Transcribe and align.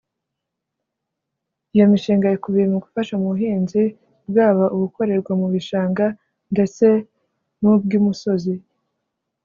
Iyo 1.73 1.85
mishinga 1.91 2.35
ikubiye 2.37 2.65
mu 2.73 2.77
gufasha 2.83 3.13
mu 3.21 3.27
buhinzi 3.31 3.83
bwaba 4.29 4.65
ubukorerwa 4.75 5.31
mu 5.41 5.47
bishanga 5.53 6.05
ndetse 6.53 6.85
n’ubw’i 7.61 7.99
Musozi 8.05 8.53